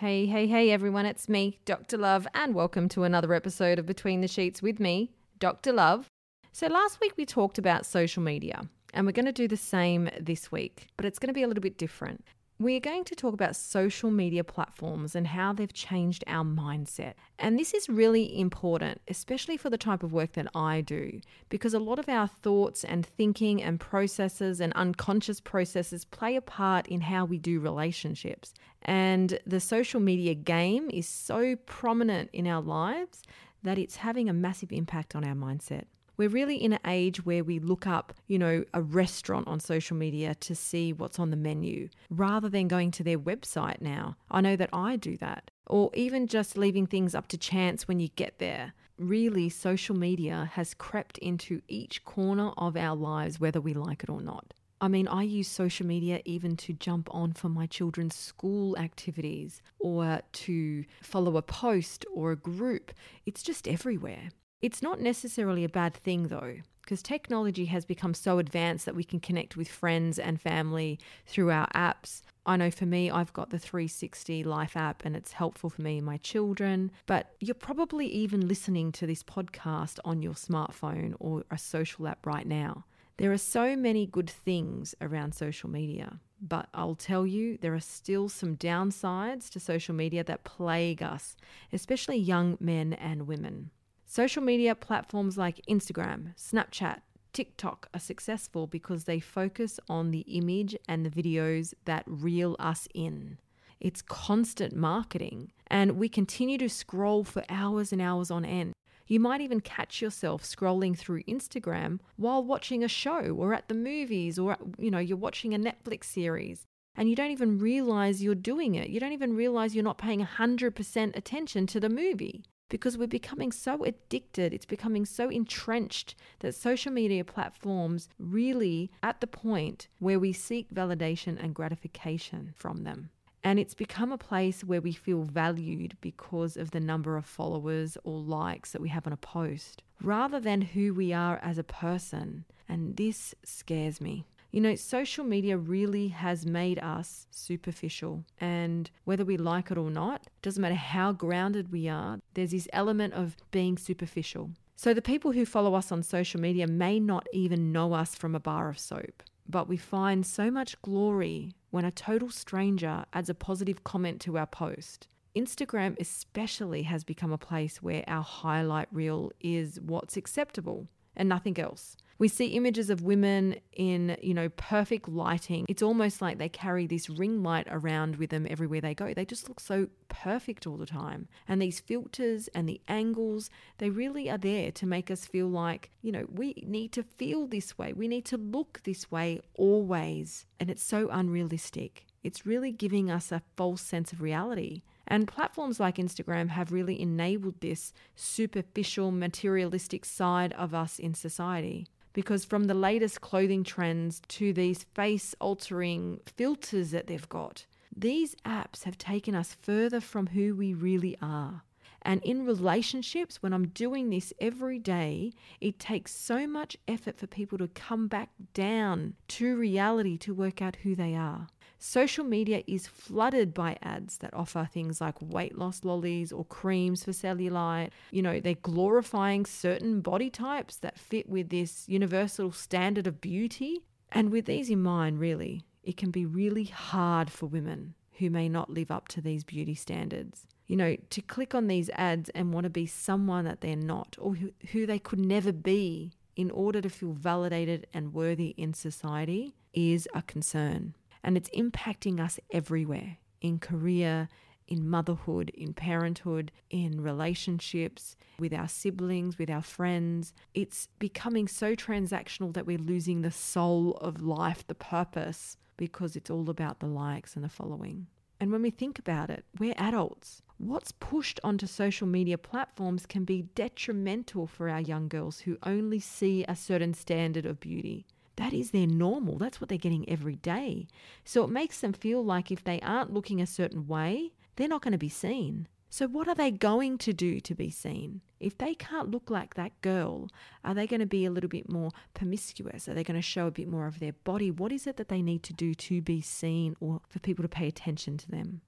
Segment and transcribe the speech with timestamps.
[0.00, 1.98] Hey, hey, hey, everyone, it's me, Dr.
[1.98, 5.74] Love, and welcome to another episode of Between the Sheets with me, Dr.
[5.74, 6.06] Love.
[6.52, 8.62] So, last week we talked about social media,
[8.94, 11.46] and we're going to do the same this week, but it's going to be a
[11.46, 12.24] little bit different.
[12.60, 17.14] We're going to talk about social media platforms and how they've changed our mindset.
[17.38, 21.72] And this is really important, especially for the type of work that I do, because
[21.72, 26.86] a lot of our thoughts and thinking and processes and unconscious processes play a part
[26.86, 28.52] in how we do relationships.
[28.82, 33.22] And the social media game is so prominent in our lives
[33.62, 35.84] that it's having a massive impact on our mindset.
[36.20, 39.96] We're really in an age where we look up, you know, a restaurant on social
[39.96, 44.18] media to see what's on the menu rather than going to their website now.
[44.30, 45.50] I know that I do that.
[45.66, 48.74] Or even just leaving things up to chance when you get there.
[48.98, 54.10] Really, social media has crept into each corner of our lives, whether we like it
[54.10, 54.52] or not.
[54.78, 59.62] I mean, I use social media even to jump on for my children's school activities
[59.78, 62.92] or to follow a post or a group.
[63.24, 64.28] It's just everywhere.
[64.62, 69.04] It's not necessarily a bad thing though, because technology has become so advanced that we
[69.04, 72.20] can connect with friends and family through our apps.
[72.44, 75.96] I know for me, I've got the 360 Life app and it's helpful for me
[75.96, 76.90] and my children.
[77.06, 82.26] But you're probably even listening to this podcast on your smartphone or a social app
[82.26, 82.84] right now.
[83.16, 87.80] There are so many good things around social media, but I'll tell you, there are
[87.80, 91.36] still some downsides to social media that plague us,
[91.72, 93.70] especially young men and women.
[94.12, 100.76] Social media platforms like Instagram, Snapchat, TikTok are successful because they focus on the image
[100.88, 103.38] and the videos that reel us in.
[103.78, 108.72] It's constant marketing, and we continue to scroll for hours and hours on end.
[109.06, 113.74] You might even catch yourself scrolling through Instagram while watching a show or at the
[113.74, 116.66] movies or you know you're watching a Netflix series
[116.96, 118.90] and you don't even realize you're doing it.
[118.90, 123.52] You don't even realize you're not paying 100% attention to the movie because we're becoming
[123.52, 130.18] so addicted, it's becoming so entrenched that social media platforms really at the point where
[130.18, 133.10] we seek validation and gratification from them.
[133.42, 137.96] And it's become a place where we feel valued because of the number of followers
[138.04, 141.64] or likes that we have on a post, rather than who we are as a
[141.64, 142.44] person.
[142.68, 144.26] And this scares me.
[144.50, 148.24] You know, social media really has made us superficial.
[148.40, 152.68] And whether we like it or not, doesn't matter how grounded we are, there's this
[152.72, 154.50] element of being superficial.
[154.74, 158.34] So the people who follow us on social media may not even know us from
[158.34, 159.22] a bar of soap.
[159.48, 164.38] But we find so much glory when a total stranger adds a positive comment to
[164.38, 165.06] our post.
[165.36, 171.58] Instagram, especially, has become a place where our highlight reel is what's acceptable and nothing
[171.58, 171.96] else.
[172.20, 175.64] We see images of women in, you know, perfect lighting.
[175.70, 179.14] It's almost like they carry this ring light around with them everywhere they go.
[179.14, 181.28] They just look so perfect all the time.
[181.48, 183.48] And these filters and the angles,
[183.78, 187.46] they really are there to make us feel like, you know, we need to feel
[187.46, 187.94] this way.
[187.94, 190.44] We need to look this way always.
[190.60, 192.04] And it's so unrealistic.
[192.22, 194.82] It's really giving us a false sense of reality.
[195.08, 201.86] And platforms like Instagram have really enabled this superficial, materialistic side of us in society
[202.12, 207.66] because from the latest clothing trends to these face altering filters that they've got,
[207.96, 211.62] these apps have taken us further from who we really are.
[212.02, 217.26] And in relationships, when I'm doing this every day, it takes so much effort for
[217.26, 221.48] people to come back down to reality to work out who they are.
[221.82, 227.04] Social media is flooded by ads that offer things like weight loss lollies or creams
[227.04, 227.88] for cellulite.
[228.10, 233.86] You know, they're glorifying certain body types that fit with this universal standard of beauty.
[234.12, 238.46] And with these in mind, really, it can be really hard for women who may
[238.46, 240.46] not live up to these beauty standards.
[240.66, 244.18] You know, to click on these ads and want to be someone that they're not
[244.20, 244.36] or
[244.72, 250.06] who, they could never be in order to feel validated and worthy in society is
[250.14, 254.28] a concern and it's impacting us everywhere in career,
[254.68, 260.32] in motherhood, in parenthood, in relationships, with our siblings, with our friends.
[260.54, 266.30] It's becoming so transactional that we're losing the soul of life, the purpose, because it's
[266.30, 268.06] all about the likes and the following.
[268.38, 270.40] And when we think about it, we're adults.
[270.60, 275.98] what's pushed onto social media platforms can be detrimental for our young girls who only
[275.98, 278.06] see a certain standard of beauty.
[278.40, 279.36] That is their normal.
[279.36, 280.88] That's what they're getting every day.
[281.24, 284.82] So it makes them feel like if they aren't looking a certain way, they're not
[284.82, 285.68] going to be seen.
[285.92, 288.20] So, what are they going to do to be seen?
[288.38, 290.28] If they can't look like that girl,
[290.64, 292.88] are they going to be a little bit more promiscuous?
[292.88, 294.52] Are they going to show a bit more of their body?
[294.52, 297.48] What is it that they need to do to be seen or for people to
[297.48, 298.60] pay attention to them?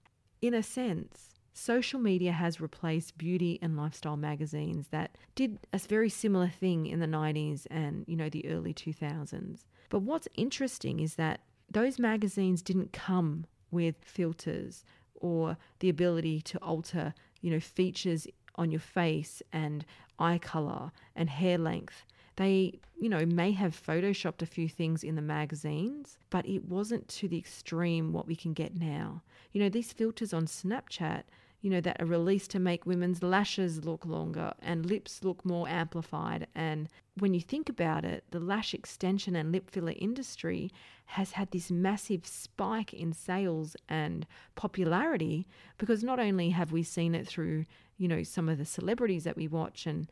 [0.42, 6.08] In a sense, social media has replaced beauty and lifestyle magazines that did a very
[6.08, 9.64] similar thing in the 90s and, you know, the early 2000s.
[9.90, 11.40] But what's interesting is that
[11.70, 14.84] those magazines didn't come with filters
[15.14, 18.26] or the ability to alter, you know, features
[18.56, 19.84] on your face and
[20.19, 22.04] eye color and hair length.
[22.37, 27.08] They, you know, may have photoshopped a few things in the magazines, but it wasn't
[27.08, 29.22] to the extreme what we can get now.
[29.52, 31.25] You know, these filters on Snapchat
[31.62, 35.69] you know, that are released to make women's lashes look longer and lips look more
[35.69, 36.49] amplified.
[36.56, 36.88] And
[37.19, 40.73] when you think about it, the lash extension and lip filler industry
[41.06, 44.26] has had this massive spike in sales and
[44.56, 45.47] popularity
[45.79, 47.64] because not only have we seen it through,
[47.97, 50.11] you know, some of the celebrities that we watch and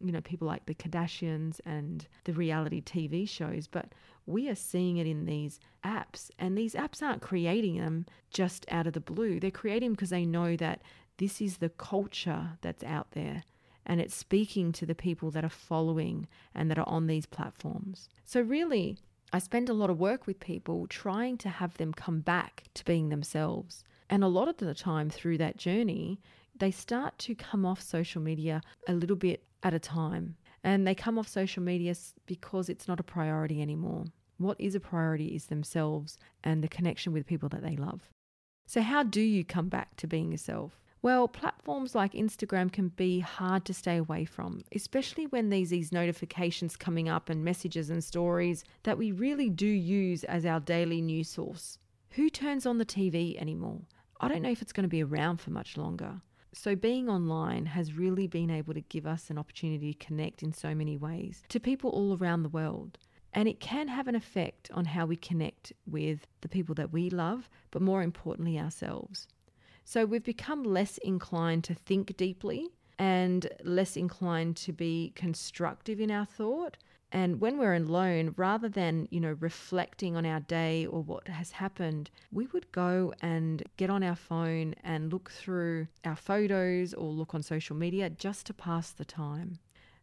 [0.00, 3.92] you know, people like the Kardashians and the reality TV shows, but
[4.26, 6.30] we are seeing it in these apps.
[6.38, 9.40] And these apps aren't creating them just out of the blue.
[9.40, 10.82] They're creating them because they know that
[11.18, 13.44] this is the culture that's out there
[13.86, 18.08] and it's speaking to the people that are following and that are on these platforms.
[18.24, 18.98] So, really,
[19.32, 22.84] I spend a lot of work with people trying to have them come back to
[22.84, 23.84] being themselves.
[24.10, 26.20] And a lot of the time through that journey,
[26.58, 30.36] they start to come off social media a little bit at a time.
[30.64, 31.94] And they come off social media
[32.26, 34.04] because it's not a priority anymore.
[34.38, 38.02] What is a priority is themselves and the connection with people that they love.
[38.66, 40.80] So, how do you come back to being yourself?
[41.02, 45.92] Well, platforms like Instagram can be hard to stay away from, especially when there's these
[45.92, 51.00] notifications coming up and messages and stories that we really do use as our daily
[51.00, 51.78] news source.
[52.10, 53.82] Who turns on the TV anymore?
[54.20, 56.22] I don't know if it's going to be around for much longer.
[56.58, 60.54] So, being online has really been able to give us an opportunity to connect in
[60.54, 62.98] so many ways to people all around the world.
[63.34, 67.10] And it can have an effect on how we connect with the people that we
[67.10, 69.28] love, but more importantly, ourselves.
[69.84, 76.10] So, we've become less inclined to think deeply and less inclined to be constructive in
[76.10, 76.78] our thought
[77.12, 81.52] and when we're alone, rather than, you know, reflecting on our day or what has
[81.52, 87.08] happened, we would go and get on our phone and look through our photos or
[87.08, 89.58] look on social media just to pass the time.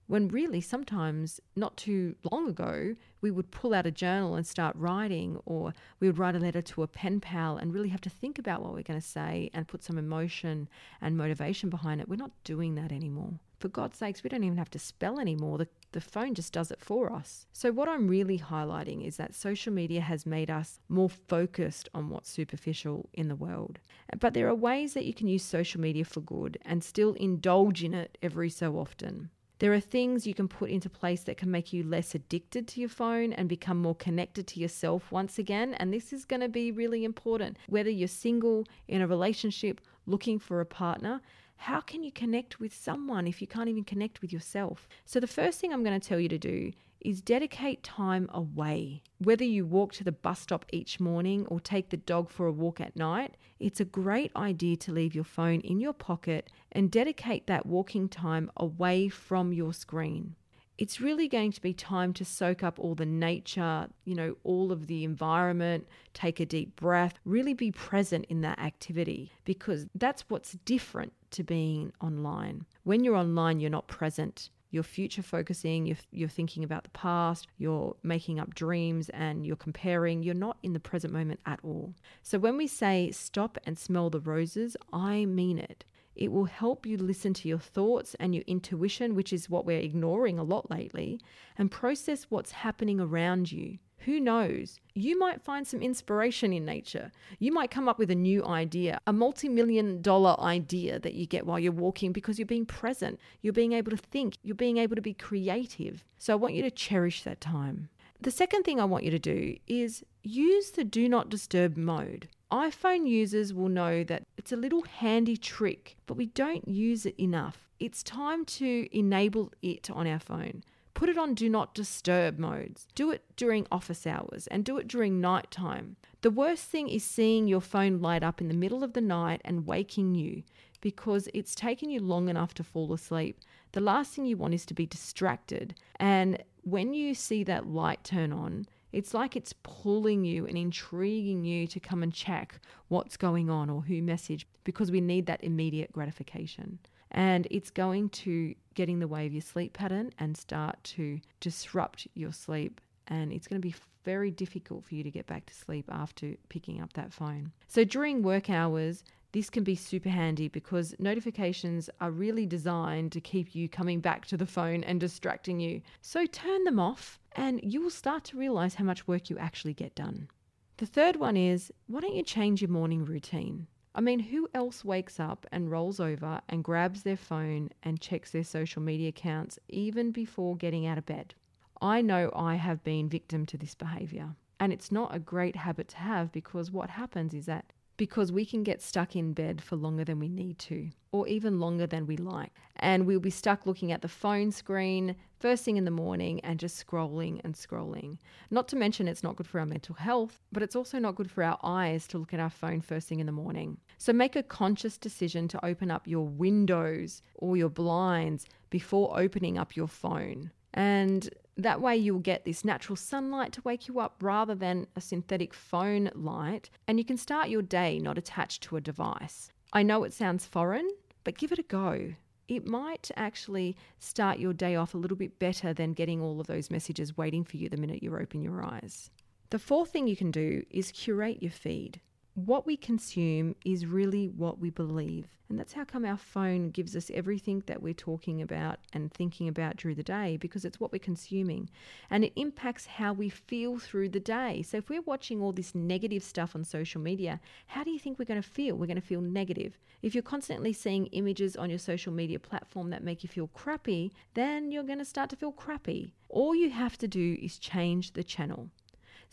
[0.08, 4.76] When really, sometimes not too long ago, we would pull out a journal and start
[4.76, 8.10] writing, or we would write a letter to a pen pal and really have to
[8.10, 10.68] think about what we're going to say and put some emotion
[11.02, 12.10] and motivation behind it.
[12.10, 15.58] We're not doing that anymore for God's sakes, we don't even have to spell anymore.
[15.58, 17.46] The, the phone just does it for us.
[17.54, 22.10] So, what I'm really highlighting is that social media has made us more focused on
[22.10, 23.80] what's superficial in the world.
[24.20, 27.86] But there are ways that you can use social media for good and still indulge
[27.86, 29.30] in it every so often.
[29.60, 32.82] There are things you can put into place that can make you less addicted to
[32.82, 35.74] your phone and become more connected to yourself once again.
[35.76, 37.56] And this is going to be really important.
[37.68, 41.22] Whether you're single, in a relationship, looking for a partner,
[41.58, 44.88] how can you connect with someone if you can't even connect with yourself?
[45.06, 49.04] So, the first thing I'm going to tell you to do is dedicate time away.
[49.20, 52.52] Whether you walk to the bus stop each morning or take the dog for a
[52.52, 56.92] walk at night, it's a great idea to leave your phone in your pocket and
[56.92, 60.36] dedicate that walking time away from your screen
[60.78, 64.72] it's really going to be time to soak up all the nature, you know, all
[64.72, 70.24] of the environment, take a deep breath, really be present in that activity because that's
[70.30, 72.66] what's different to being online.
[72.84, 74.50] When you're online, you're not present.
[74.72, 79.56] You're future focusing, you're, you're thinking about the past, you're making up dreams, and you're
[79.56, 80.24] comparing.
[80.24, 81.94] You're not in the present moment at all.
[82.24, 85.86] So, when we say stop and smell the roses, I mean it.
[86.16, 89.80] It will help you listen to your thoughts and your intuition, which is what we're
[89.80, 91.20] ignoring a lot lately,
[91.58, 93.80] and process what's happening around you.
[94.06, 94.80] Who knows?
[94.96, 97.12] You might find some inspiration in nature.
[97.40, 101.26] You might come up with a new idea, a multi million dollar idea that you
[101.26, 103.18] get while you're walking because you're being present.
[103.42, 104.38] You're being able to think.
[104.44, 106.04] You're being able to be creative.
[106.18, 107.88] So I want you to cherish that time.
[108.20, 112.28] The second thing I want you to do is use the do not disturb mode
[112.54, 117.20] iPhone users will know that it's a little handy trick, but we don't use it
[117.20, 117.68] enough.
[117.80, 120.64] It's time to enable it on our phone.
[120.94, 122.88] Put it on do not disturb modes.
[122.94, 125.96] Do it during office hours and do it during night time.
[126.22, 129.42] The worst thing is seeing your phone light up in the middle of the night
[129.44, 130.44] and waking you
[130.80, 133.40] because it's taken you long enough to fall asleep.
[133.72, 135.74] The last thing you want is to be distracted.
[135.96, 141.44] And when you see that light turn on, it's like it's pulling you and intriguing
[141.44, 145.44] you to come and check what's going on or who messaged because we need that
[145.44, 146.80] immediate gratification.
[147.12, 151.20] And it's going to get in the way of your sleep pattern and start to
[151.40, 152.80] disrupt your sleep.
[153.08, 156.36] And it's going to be very difficult for you to get back to sleep after
[156.50, 157.52] picking up that phone.
[157.68, 163.20] So during work hours, this can be super handy because notifications are really designed to
[163.20, 165.82] keep you coming back to the phone and distracting you.
[166.02, 169.74] So turn them off and you will start to realize how much work you actually
[169.74, 170.30] get done.
[170.78, 173.66] The third one is why don't you change your morning routine?
[173.96, 178.32] I mean, who else wakes up and rolls over and grabs their phone and checks
[178.32, 181.34] their social media accounts even before getting out of bed?
[181.82, 184.36] I know I have been victim to this behavior.
[184.60, 188.46] And it's not a great habit to have because what happens is that because we
[188.46, 192.08] can get stuck in bed for longer than we need to, or even longer than
[192.08, 192.52] we like.
[192.78, 196.60] And we'll be stuck looking at the phone screen first thing in the morning and
[196.60, 198.18] just scrolling and scrolling.
[198.50, 201.30] Not to mention, it's not good for our mental health, but it's also not good
[201.30, 203.78] for our eyes to look at our phone first thing in the morning.
[203.98, 209.58] So make a conscious decision to open up your windows or your blinds before opening
[209.58, 210.50] up your phone.
[210.74, 215.02] And that way, you'll get this natural sunlight to wake you up rather than a
[215.02, 219.52] synthetic phone light, and you can start your day not attached to a device.
[219.72, 220.90] I know it sounds foreign,
[221.24, 222.14] but give it a go.
[222.48, 226.48] It might actually start your day off a little bit better than getting all of
[226.48, 229.10] those messages waiting for you the minute you open your eyes.
[229.50, 232.02] The fourth thing you can do is curate your feed
[232.36, 235.28] what we consume is really what we believe.
[235.50, 239.48] And that's how come our phone gives us everything that we're talking about and thinking
[239.48, 241.70] about during the day because it's what we're consuming.
[242.10, 244.64] And it impacts how we feel through the day.
[244.64, 248.18] So if we're watching all this negative stuff on social media, how do you think
[248.18, 248.78] we're going to feel?
[248.78, 249.78] We're going to feel negative.
[250.02, 254.12] If you're constantly seeing images on your social media platform that make you feel crappy,
[254.34, 256.16] then you're going to start to feel crappy.
[256.30, 258.70] All you have to do is change the channel.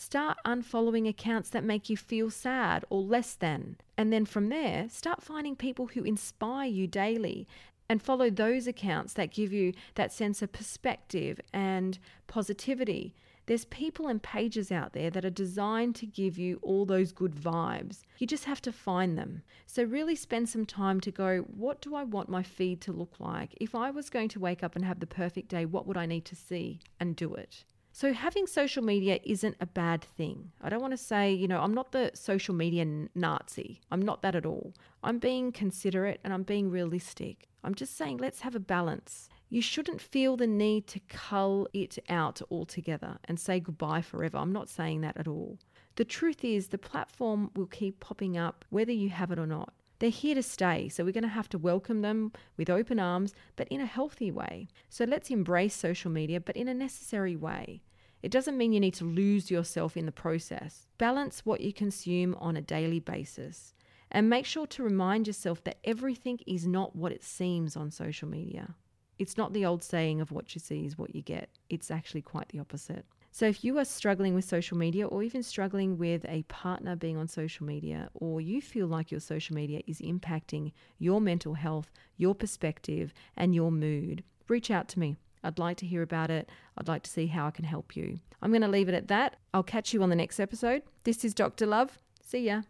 [0.03, 3.77] Start unfollowing accounts that make you feel sad or less than.
[3.99, 7.47] And then from there, start finding people who inspire you daily
[7.87, 13.15] and follow those accounts that give you that sense of perspective and positivity.
[13.45, 17.35] There's people and pages out there that are designed to give you all those good
[17.35, 18.01] vibes.
[18.17, 19.43] You just have to find them.
[19.67, 23.21] So, really spend some time to go, what do I want my feed to look
[23.21, 23.55] like?
[23.61, 26.07] If I was going to wake up and have the perfect day, what would I
[26.07, 26.81] need to see?
[26.99, 27.65] And do it.
[27.93, 30.53] So, having social media isn't a bad thing.
[30.61, 33.81] I don't want to say, you know, I'm not the social media Nazi.
[33.91, 34.75] I'm not that at all.
[35.03, 37.49] I'm being considerate and I'm being realistic.
[37.65, 39.29] I'm just saying, let's have a balance.
[39.49, 44.39] You shouldn't feel the need to cull it out altogether and say goodbye forever.
[44.39, 45.59] I'm not saying that at all.
[45.97, 49.75] The truth is, the platform will keep popping up whether you have it or not.
[50.01, 53.35] They're here to stay, so we're going to have to welcome them with open arms,
[53.55, 54.69] but in a healthy way.
[54.89, 57.83] So let's embrace social media, but in a necessary way.
[58.23, 60.87] It doesn't mean you need to lose yourself in the process.
[60.97, 63.75] Balance what you consume on a daily basis.
[64.11, 68.29] And make sure to remind yourself that everything is not what it seems on social
[68.29, 68.75] media.
[69.19, 71.51] It's not the old saying of what you see is what you get.
[71.69, 73.05] It's actually quite the opposite.
[73.33, 77.17] So, if you are struggling with social media or even struggling with a partner being
[77.17, 81.91] on social media, or you feel like your social media is impacting your mental health,
[82.17, 85.17] your perspective, and your mood, reach out to me.
[85.45, 86.51] I'd like to hear about it.
[86.77, 88.19] I'd like to see how I can help you.
[88.43, 89.37] I'm going to leave it at that.
[89.55, 90.83] I'll catch you on the next episode.
[91.05, 91.67] This is Dr.
[91.67, 91.99] Love.
[92.23, 92.63] See ya.